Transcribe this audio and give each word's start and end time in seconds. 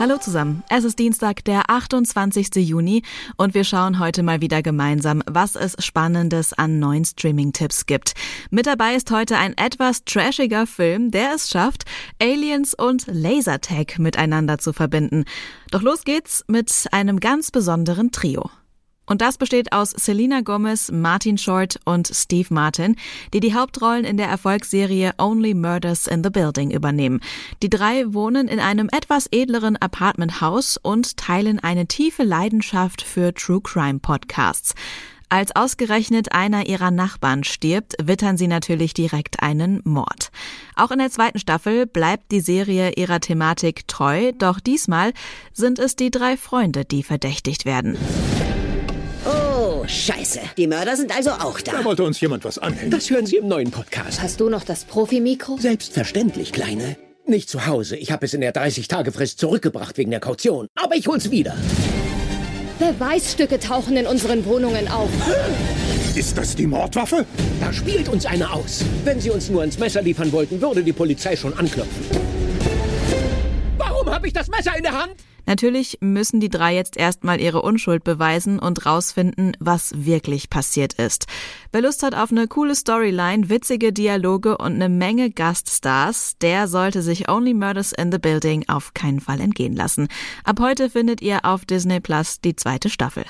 Hallo 0.00 0.16
zusammen. 0.16 0.62
Es 0.70 0.84
ist 0.84 0.98
Dienstag, 0.98 1.44
der 1.44 1.68
28. 1.68 2.54
Juni 2.66 3.02
und 3.36 3.52
wir 3.52 3.64
schauen 3.64 3.98
heute 3.98 4.22
mal 4.22 4.40
wieder 4.40 4.62
gemeinsam, 4.62 5.22
was 5.26 5.56
es 5.56 5.76
Spannendes 5.78 6.54
an 6.54 6.78
neuen 6.78 7.04
Streaming-Tipps 7.04 7.84
gibt. 7.84 8.14
Mit 8.48 8.64
dabei 8.64 8.94
ist 8.94 9.10
heute 9.10 9.36
ein 9.36 9.54
etwas 9.58 10.06
trashiger 10.06 10.66
Film, 10.66 11.10
der 11.10 11.34
es 11.34 11.50
schafft, 11.50 11.84
Aliens 12.18 12.72
und 12.72 13.08
Lasertag 13.08 13.98
miteinander 13.98 14.56
zu 14.56 14.72
verbinden. 14.72 15.26
Doch 15.70 15.82
los 15.82 16.04
geht's 16.04 16.46
mit 16.48 16.86
einem 16.92 17.20
ganz 17.20 17.50
besonderen 17.50 18.10
Trio. 18.10 18.48
Und 19.10 19.22
das 19.22 19.38
besteht 19.38 19.72
aus 19.72 19.90
Selena 19.90 20.40
Gomez, 20.40 20.92
Martin 20.92 21.36
Short 21.36 21.80
und 21.84 22.06
Steve 22.06 22.46
Martin, 22.54 22.94
die 23.34 23.40
die 23.40 23.54
Hauptrollen 23.54 24.04
in 24.04 24.16
der 24.16 24.28
Erfolgsserie 24.28 25.14
Only 25.18 25.52
Murders 25.52 26.06
in 26.06 26.22
the 26.22 26.30
Building 26.30 26.70
übernehmen. 26.70 27.20
Die 27.60 27.68
drei 27.68 28.04
wohnen 28.14 28.46
in 28.46 28.60
einem 28.60 28.88
etwas 28.92 29.26
edleren 29.32 29.76
Apartmenthaus 29.76 30.76
und 30.76 31.16
teilen 31.16 31.58
eine 31.58 31.86
tiefe 31.86 32.22
Leidenschaft 32.22 33.02
für 33.02 33.34
True 33.34 33.60
Crime 33.60 33.98
Podcasts. 33.98 34.74
Als 35.28 35.56
ausgerechnet 35.56 36.30
einer 36.30 36.66
ihrer 36.66 36.92
Nachbarn 36.92 37.42
stirbt, 37.42 37.96
wittern 38.00 38.36
sie 38.36 38.46
natürlich 38.46 38.94
direkt 38.94 39.42
einen 39.42 39.80
Mord. 39.82 40.30
Auch 40.76 40.92
in 40.92 40.98
der 41.00 41.10
zweiten 41.10 41.40
Staffel 41.40 41.86
bleibt 41.86 42.30
die 42.30 42.40
Serie 42.40 42.92
ihrer 42.92 43.18
Thematik 43.18 43.88
treu, 43.88 44.30
doch 44.38 44.60
diesmal 44.60 45.12
sind 45.52 45.80
es 45.80 45.96
die 45.96 46.12
drei 46.12 46.36
Freunde, 46.36 46.84
die 46.84 47.02
verdächtigt 47.02 47.64
werden. 47.64 47.96
Scheiße. 49.90 50.38
Die 50.56 50.68
Mörder 50.68 50.96
sind 50.96 51.14
also 51.14 51.30
auch 51.30 51.60
da. 51.60 51.72
Da 51.72 51.84
wollte 51.84 52.04
uns 52.04 52.20
jemand 52.20 52.44
was 52.44 52.58
anhängen. 52.58 52.92
Das 52.92 53.10
hören 53.10 53.26
Sie 53.26 53.36
im 53.38 53.48
neuen 53.48 53.72
Podcast. 53.72 54.22
Hast 54.22 54.38
du 54.38 54.48
noch 54.48 54.62
das 54.62 54.84
Profi-Mikro? 54.84 55.56
Selbstverständlich, 55.58 56.52
Kleine. 56.52 56.96
Nicht 57.26 57.50
zu 57.50 57.66
Hause. 57.66 57.96
Ich 57.96 58.12
habe 58.12 58.24
es 58.24 58.32
in 58.32 58.40
der 58.40 58.54
30-Tage-Frist 58.54 59.40
zurückgebracht 59.40 59.98
wegen 59.98 60.12
der 60.12 60.20
Kaution. 60.20 60.68
Aber 60.76 60.94
ich 60.94 61.08
hol's 61.08 61.32
wieder. 61.32 61.56
Beweisstücke 62.78 63.58
tauchen 63.58 63.96
in 63.96 64.06
unseren 64.06 64.44
Wohnungen 64.44 64.86
auf. 64.86 65.10
Ist 66.14 66.38
das 66.38 66.54
die 66.54 66.68
Mordwaffe? 66.68 67.26
Da 67.60 67.72
spielt 67.72 68.08
uns 68.08 68.26
einer 68.26 68.54
aus. 68.54 68.84
Wenn 69.04 69.20
Sie 69.20 69.30
uns 69.30 69.50
nur 69.50 69.64
ins 69.64 69.78
Messer 69.78 70.02
liefern 70.02 70.30
wollten, 70.30 70.60
würde 70.60 70.84
die 70.84 70.92
Polizei 70.92 71.34
schon 71.34 71.52
anklopfen. 71.58 72.04
Warum 73.76 74.08
habe 74.08 74.28
ich 74.28 74.32
das 74.32 74.48
Messer 74.48 74.76
in 74.76 74.84
der 74.84 74.92
Hand? 75.02 75.14
Natürlich 75.50 75.98
müssen 76.00 76.38
die 76.38 76.48
drei 76.48 76.76
jetzt 76.76 76.96
erstmal 76.96 77.40
ihre 77.40 77.62
Unschuld 77.62 78.04
beweisen 78.04 78.60
und 78.60 78.86
rausfinden, 78.86 79.56
was 79.58 80.06
wirklich 80.06 80.48
passiert 80.48 80.92
ist. 80.92 81.26
Wer 81.72 81.82
Lust 81.82 82.04
hat 82.04 82.14
auf 82.14 82.30
eine 82.30 82.46
coole 82.46 82.76
Storyline, 82.76 83.48
witzige 83.48 83.92
Dialoge 83.92 84.56
und 84.58 84.74
eine 84.74 84.88
Menge 84.88 85.32
Gaststars, 85.32 86.36
der 86.40 86.68
sollte 86.68 87.02
sich 87.02 87.28
Only 87.28 87.54
Murders 87.54 87.90
in 87.90 88.12
the 88.12 88.18
Building 88.18 88.68
auf 88.68 88.94
keinen 88.94 89.18
Fall 89.18 89.40
entgehen 89.40 89.74
lassen. 89.74 90.06
Ab 90.44 90.60
heute 90.60 90.88
findet 90.88 91.20
ihr 91.20 91.44
auf 91.44 91.64
Disney 91.64 91.98
Plus 91.98 92.40
die 92.40 92.54
zweite 92.54 92.88
Staffel. 92.88 93.24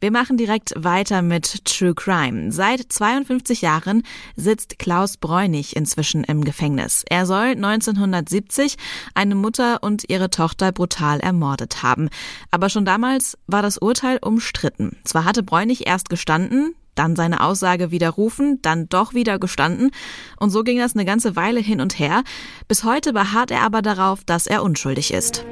Wir 0.00 0.12
machen 0.12 0.36
direkt 0.36 0.74
weiter 0.76 1.22
mit 1.22 1.64
True 1.64 1.92
Crime. 1.92 2.52
Seit 2.52 2.80
52 2.88 3.62
Jahren 3.62 4.04
sitzt 4.36 4.78
Klaus 4.78 5.16
Bräunig 5.16 5.74
inzwischen 5.74 6.22
im 6.22 6.44
Gefängnis. 6.44 7.04
Er 7.10 7.26
soll 7.26 7.56
1970 7.56 8.76
eine 9.14 9.34
Mutter 9.34 9.82
und 9.82 10.08
ihre 10.08 10.30
Tochter 10.30 10.70
brutal 10.70 11.18
ermordet 11.18 11.82
haben. 11.82 12.10
Aber 12.52 12.68
schon 12.68 12.84
damals 12.84 13.36
war 13.48 13.60
das 13.60 13.78
Urteil 13.78 14.18
umstritten. 14.22 14.96
Zwar 15.02 15.24
hatte 15.24 15.42
Bräunig 15.42 15.88
erst 15.88 16.10
gestanden, 16.10 16.76
dann 16.94 17.16
seine 17.16 17.42
Aussage 17.42 17.90
widerrufen, 17.90 18.62
dann 18.62 18.88
doch 18.88 19.14
wieder 19.14 19.40
gestanden. 19.40 19.90
Und 20.38 20.50
so 20.50 20.62
ging 20.62 20.78
das 20.78 20.94
eine 20.94 21.06
ganze 21.06 21.34
Weile 21.34 21.58
hin 21.58 21.80
und 21.80 21.98
her. 21.98 22.22
Bis 22.68 22.84
heute 22.84 23.12
beharrt 23.12 23.50
er 23.50 23.62
aber 23.62 23.82
darauf, 23.82 24.22
dass 24.22 24.46
er 24.46 24.62
unschuldig 24.62 25.12
ist. 25.12 25.44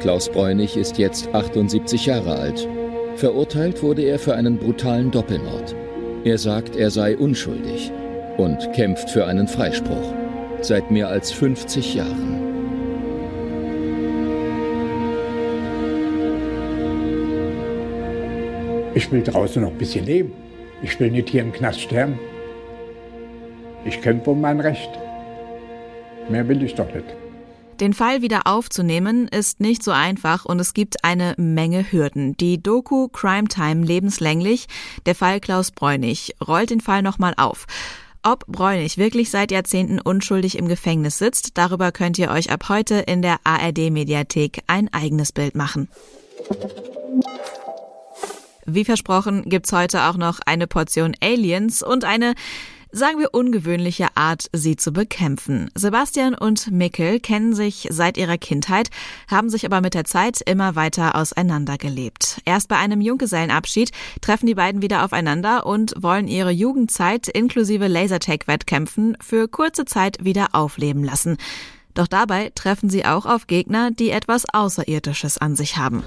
Klaus 0.00 0.30
Bräunig 0.30 0.78
ist 0.78 0.96
jetzt 0.96 1.28
78 1.34 2.06
Jahre 2.06 2.36
alt. 2.36 2.66
Verurteilt 3.20 3.82
wurde 3.82 4.00
er 4.00 4.18
für 4.18 4.34
einen 4.34 4.56
brutalen 4.56 5.10
Doppelmord. 5.10 5.76
Er 6.24 6.38
sagt, 6.38 6.74
er 6.74 6.90
sei 6.90 7.18
unschuldig 7.18 7.92
und 8.38 8.72
kämpft 8.72 9.10
für 9.10 9.26
einen 9.26 9.46
Freispruch. 9.46 10.14
Seit 10.62 10.90
mehr 10.90 11.08
als 11.08 11.30
50 11.30 11.96
Jahren. 11.96 12.40
Ich 18.94 19.12
will 19.12 19.22
draußen 19.22 19.60
noch 19.60 19.72
ein 19.72 19.76
bisschen 19.76 20.06
leben. 20.06 20.32
Ich 20.82 20.98
will 20.98 21.10
nicht 21.10 21.28
hier 21.28 21.42
im 21.42 21.52
Knast 21.52 21.82
sterben. 21.82 22.18
Ich 23.84 24.00
kämpfe 24.00 24.30
um 24.30 24.40
mein 24.40 24.60
Recht. 24.60 24.88
Mehr 26.30 26.48
will 26.48 26.62
ich 26.62 26.74
doch 26.74 26.90
nicht. 26.94 27.19
Den 27.80 27.94
Fall 27.94 28.20
wieder 28.20 28.46
aufzunehmen 28.46 29.26
ist 29.26 29.60
nicht 29.60 29.82
so 29.82 29.90
einfach 29.90 30.44
und 30.44 30.60
es 30.60 30.74
gibt 30.74 31.02
eine 31.02 31.34
Menge 31.38 31.90
Hürden. 31.90 32.36
Die 32.36 32.62
Doku 32.62 33.08
Crime 33.08 33.48
Time 33.48 33.86
lebenslänglich, 33.86 34.66
der 35.06 35.14
Fall 35.14 35.40
Klaus 35.40 35.70
Bräunig, 35.70 36.34
rollt 36.46 36.68
den 36.68 36.82
Fall 36.82 37.00
nochmal 37.00 37.32
auf. 37.38 37.66
Ob 38.22 38.46
Bräunig 38.46 38.98
wirklich 38.98 39.30
seit 39.30 39.50
Jahrzehnten 39.50 39.98
unschuldig 39.98 40.58
im 40.58 40.68
Gefängnis 40.68 41.16
sitzt, 41.16 41.56
darüber 41.56 41.90
könnt 41.90 42.18
ihr 42.18 42.30
euch 42.30 42.50
ab 42.50 42.68
heute 42.68 42.96
in 42.96 43.22
der 43.22 43.38
ARD 43.44 43.90
Mediathek 43.90 44.62
ein 44.66 44.92
eigenes 44.92 45.32
Bild 45.32 45.54
machen. 45.54 45.88
Wie 48.66 48.84
versprochen 48.84 49.44
gibt's 49.46 49.72
heute 49.72 50.02
auch 50.02 50.18
noch 50.18 50.40
eine 50.44 50.66
Portion 50.66 51.16
Aliens 51.22 51.82
und 51.82 52.04
eine 52.04 52.34
sagen 52.92 53.18
wir, 53.18 53.34
ungewöhnliche 53.34 54.08
Art, 54.16 54.46
sie 54.52 54.76
zu 54.76 54.92
bekämpfen. 54.92 55.70
Sebastian 55.74 56.34
und 56.34 56.70
Mikkel 56.70 57.20
kennen 57.20 57.54
sich 57.54 57.88
seit 57.90 58.16
ihrer 58.16 58.38
Kindheit, 58.38 58.90
haben 59.28 59.50
sich 59.50 59.64
aber 59.64 59.80
mit 59.80 59.94
der 59.94 60.04
Zeit 60.04 60.40
immer 60.40 60.76
weiter 60.76 61.14
auseinandergelebt. 61.14 62.40
Erst 62.44 62.68
bei 62.68 62.76
einem 62.76 63.00
Junggesellenabschied 63.00 63.90
treffen 64.20 64.46
die 64.46 64.54
beiden 64.54 64.82
wieder 64.82 65.04
aufeinander 65.04 65.66
und 65.66 65.94
wollen 65.98 66.28
ihre 66.28 66.50
Jugendzeit 66.50 67.28
inklusive 67.28 67.86
Lasertag-Wettkämpfen 67.86 69.16
für 69.20 69.48
kurze 69.48 69.84
Zeit 69.84 70.24
wieder 70.24 70.48
aufleben 70.52 71.04
lassen. 71.04 71.36
Doch 71.94 72.06
dabei 72.06 72.50
treffen 72.54 72.88
sie 72.88 73.04
auch 73.04 73.26
auf 73.26 73.46
Gegner, 73.46 73.90
die 73.90 74.10
etwas 74.10 74.44
Außerirdisches 74.52 75.38
an 75.38 75.56
sich 75.56 75.76
haben. 75.76 76.04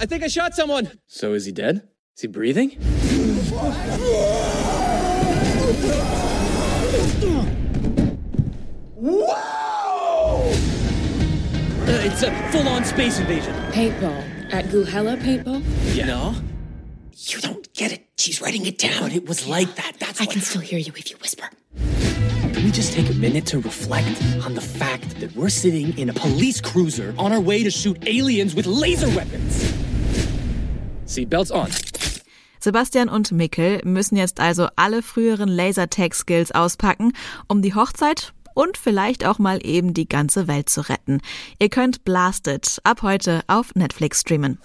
I 0.00 0.06
think 0.06 0.24
I 0.24 0.30
shot 0.30 0.54
someone. 0.54 0.90
So 1.06 1.34
is 1.34 1.44
he 1.44 1.52
dead? 1.52 1.82
Is 2.18 2.22
he 2.22 2.26
breathing? 2.26 2.70
Whoa! 8.96 9.36
Uh, 11.80 12.06
it's 12.06 12.24
a 12.24 12.32
full-on 12.50 12.84
space 12.84 13.20
invasion. 13.20 13.54
Paintball. 13.70 14.52
At 14.52 14.64
Guhella 14.64 15.16
Paintball? 15.16 15.62
Yeah. 15.94 16.06
No? 16.06 16.34
You 17.14 17.38
don't 17.38 17.72
get 17.74 17.92
it. 17.92 18.04
She's 18.16 18.40
writing 18.40 18.66
it 18.66 18.78
down. 18.78 19.00
But 19.00 19.14
it 19.14 19.28
was 19.28 19.46
like 19.46 19.76
that. 19.76 19.92
That's 20.00 20.20
I 20.20 20.24
what... 20.24 20.32
can 20.32 20.40
still 20.40 20.60
hear 20.60 20.80
you 20.80 20.92
if 20.96 21.12
you 21.12 21.16
whisper. 21.18 21.48
Can 21.76 22.64
we 22.64 22.72
just 22.72 22.94
take 22.94 23.08
a 23.10 23.14
minute 23.14 23.46
to 23.46 23.60
reflect 23.60 24.20
on 24.44 24.54
the 24.54 24.60
fact 24.60 25.20
that 25.20 25.36
we're 25.36 25.50
sitting 25.50 25.96
in 25.96 26.10
a 26.10 26.14
police 26.14 26.60
cruiser 26.60 27.14
on 27.16 27.30
our 27.32 27.38
way 27.40 27.62
to 27.62 27.70
shoot 27.70 27.96
aliens 28.08 28.56
with 28.56 28.66
laser 28.66 29.06
weapons? 29.14 29.72
Seatbelts 31.06 31.54
on. 31.54 31.70
Sebastian 32.60 33.08
und 33.08 33.32
Mikkel 33.32 33.80
müssen 33.84 34.16
jetzt 34.16 34.40
also 34.40 34.68
alle 34.76 35.02
früheren 35.02 35.48
Lasertag-Skills 35.48 36.52
auspacken, 36.52 37.12
um 37.46 37.62
die 37.62 37.74
Hochzeit 37.74 38.32
und 38.54 38.76
vielleicht 38.76 39.24
auch 39.24 39.38
mal 39.38 39.64
eben 39.64 39.94
die 39.94 40.08
ganze 40.08 40.48
Welt 40.48 40.68
zu 40.68 40.88
retten. 40.88 41.20
Ihr 41.58 41.68
könnt 41.68 42.04
Blasted 42.04 42.80
ab 42.82 43.02
heute 43.02 43.42
auf 43.46 43.74
Netflix 43.74 44.22
streamen. 44.22 44.58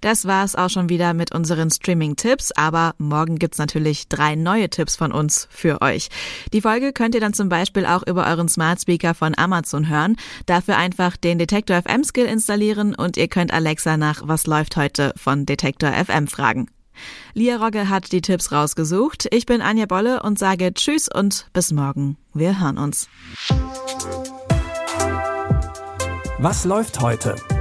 Das 0.00 0.26
war's 0.26 0.54
auch 0.54 0.70
schon 0.70 0.88
wieder 0.88 1.14
mit 1.14 1.34
unseren 1.34 1.70
Streaming-Tipps, 1.70 2.52
aber 2.52 2.94
morgen 2.98 3.38
gibt's 3.38 3.58
natürlich 3.58 4.08
drei 4.08 4.34
neue 4.34 4.68
Tipps 4.68 4.96
von 4.96 5.12
uns 5.12 5.48
für 5.50 5.82
euch. 5.82 6.08
Die 6.52 6.60
Folge 6.60 6.92
könnt 6.92 7.14
ihr 7.14 7.20
dann 7.20 7.34
zum 7.34 7.48
Beispiel 7.48 7.86
auch 7.86 8.06
über 8.06 8.26
euren 8.26 8.48
Smart 8.48 8.80
Speaker 8.80 9.14
von 9.14 9.36
Amazon 9.36 9.88
hören. 9.88 10.16
Dafür 10.46 10.76
einfach 10.76 11.16
den 11.16 11.38
Detektor 11.38 11.82
FM 11.82 12.04
Skill 12.04 12.26
installieren 12.26 12.94
und 12.94 13.16
ihr 13.16 13.28
könnt 13.28 13.52
Alexa 13.52 13.96
nach 13.96 14.22
Was 14.24 14.46
läuft 14.46 14.76
heute 14.76 15.12
von 15.16 15.46
Detektor 15.46 15.92
FM 15.92 16.26
fragen. 16.26 16.68
Lia 17.34 17.56
Rogge 17.56 17.88
hat 17.88 18.12
die 18.12 18.20
Tipps 18.22 18.52
rausgesucht. 18.52 19.28
Ich 19.30 19.46
bin 19.46 19.60
Anja 19.60 19.86
Bolle 19.86 20.22
und 20.22 20.38
sage 20.38 20.72
Tschüss 20.72 21.08
und 21.12 21.48
bis 21.52 21.72
morgen. 21.72 22.16
Wir 22.32 22.60
hören 22.60 22.78
uns. 22.78 23.08
Was 26.38 26.64
läuft 26.64 27.00
heute? 27.00 27.36